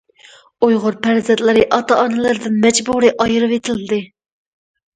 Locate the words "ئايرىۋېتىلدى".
3.27-4.05